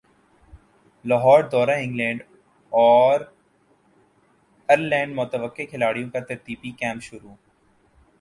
لاہوردورہ 1.05 1.75
England 1.81 2.21
اور 2.71 3.19
ئرلینڈمتوقع 4.69 5.65
کھلاڑیوں 5.69 6.09
کا 6.09 6.19
تربیتی 6.29 6.71
کیمپ 6.79 7.03
شروع 7.03 7.35